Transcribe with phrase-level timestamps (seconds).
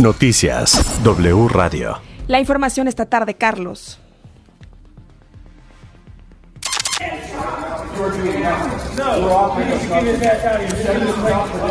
[0.00, 1.98] Noticias W Radio.
[2.28, 3.98] La información esta tarde, Carlos.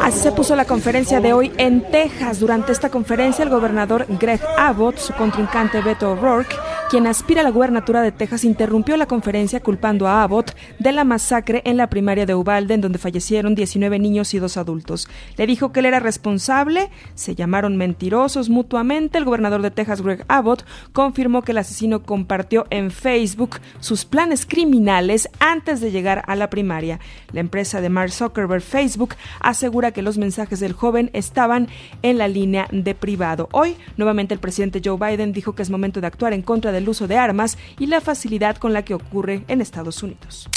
[0.03, 2.41] Así se puso la conferencia de hoy en Texas.
[2.41, 6.53] Durante esta conferencia, el gobernador Greg Abbott, su contrincante Beto O'Rourke,
[6.89, 11.03] quien aspira a la gubernatura de Texas, interrumpió la conferencia culpando a Abbott de la
[11.03, 15.09] masacre en la primaria de Uvalde, en donde fallecieron 19 niños y dos adultos.
[15.35, 19.17] Le dijo que él era responsable, se llamaron mentirosos mutuamente.
[19.17, 24.45] El gobernador de Texas, Greg Abbott, confirmó que el asesino compartió en Facebook sus planes
[24.45, 27.01] criminales antes de llegar a la primaria.
[27.33, 31.67] La empresa de Mark Zuckerberg, Facebook, asegura que los mensajes del joven estaban
[32.01, 33.49] en la línea de privado.
[33.51, 36.89] Hoy, nuevamente, el presidente Joe Biden dijo que es momento de actuar en contra del
[36.89, 40.47] uso de armas y la facilidad con la que ocurre en Estados Unidos.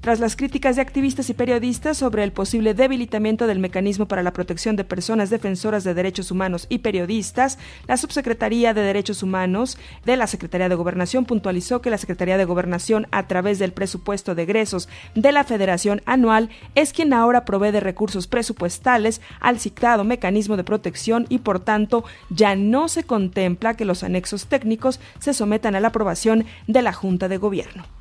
[0.00, 4.32] Tras las críticas de activistas y periodistas sobre el posible debilitamiento del mecanismo para la
[4.32, 10.16] protección de personas defensoras de derechos humanos y periodistas, la Subsecretaría de Derechos Humanos de
[10.16, 14.44] la Secretaría de Gobernación puntualizó que la Secretaría de Gobernación, a través del presupuesto de
[14.44, 20.56] egresos de la Federación anual, es quien ahora provee de recursos presupuestales al citado mecanismo
[20.56, 25.74] de protección y, por tanto, ya no se contempla que los anexos técnicos se sometan
[25.74, 27.97] a la aprobación de la Junta de Gobierno.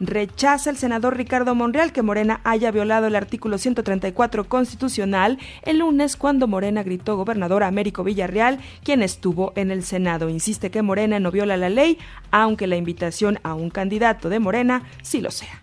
[0.00, 6.16] Rechaza el senador Ricardo Monreal que Morena haya violado el artículo 134 constitucional el lunes
[6.16, 10.28] cuando Morena gritó gobernador Américo Villarreal, quien estuvo en el Senado.
[10.28, 11.98] Insiste que Morena no viola la ley,
[12.30, 15.62] aunque la invitación a un candidato de Morena sí lo sea.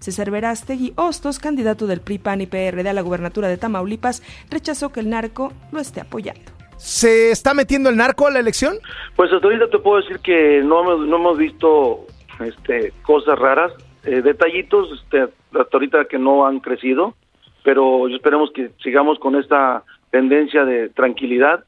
[0.00, 4.92] César Verástegui Hostos, candidato del PRI, PAN y PRD a la gubernatura de Tamaulipas, rechazó
[4.92, 6.52] que el narco lo esté apoyando.
[6.76, 8.76] ¿Se está metiendo el narco a la elección?
[9.16, 12.06] Pues hasta ahorita te puedo decir que no, no hemos visto
[12.40, 13.72] este, cosas raras,
[14.04, 17.14] eh, detallitos este, hasta ahorita que no han crecido,
[17.62, 21.64] pero esperemos que sigamos con esta tendencia de tranquilidad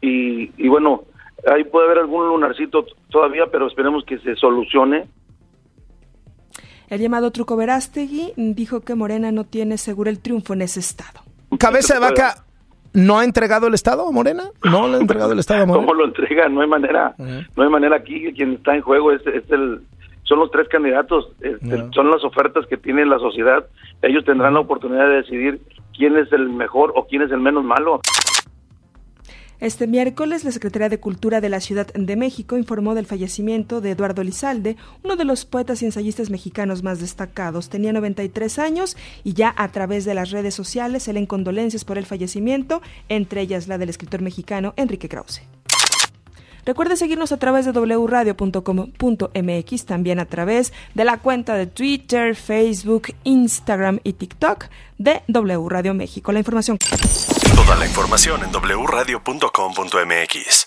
[0.00, 1.04] y, y bueno,
[1.52, 5.06] ahí puede haber algún lunarcito todavía, pero esperemos que se solucione.
[6.88, 11.20] El llamado Truco Verástegui dijo que Morena no tiene seguro el triunfo en ese estado.
[11.58, 12.44] Cabeza de vaca,
[12.92, 14.44] ¿no ha entregado el Estado a Morena?
[14.62, 15.86] ¿No le ha entregado el Estado a Morena?
[15.86, 16.48] ¿Cómo lo entrega?
[16.48, 19.80] No hay manera, no hay manera aquí, quien está en juego es, es el
[20.26, 23.66] son los tres candidatos, este, son las ofertas que tiene la sociedad.
[24.02, 25.60] Ellos tendrán la oportunidad de decidir
[25.96, 28.00] quién es el mejor o quién es el menos malo.
[29.58, 33.92] Este miércoles, la Secretaría de Cultura de la Ciudad de México informó del fallecimiento de
[33.92, 37.70] Eduardo Lizalde, uno de los poetas y ensayistas mexicanos más destacados.
[37.70, 41.96] Tenía 93 años y ya a través de las redes sociales se leen condolencias por
[41.96, 45.42] el fallecimiento, entre ellas la del escritor mexicano Enrique Krause.
[46.66, 53.14] Recuerde seguirnos a través de wradio.com.mx, también a través de la cuenta de Twitter, Facebook,
[53.24, 54.64] Instagram y TikTok
[54.98, 56.32] de W Radio México.
[56.32, 56.78] La información.
[57.54, 60.66] Toda la información en wradio.com.mx.